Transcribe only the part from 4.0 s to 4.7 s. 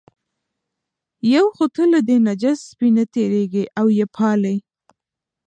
پالې.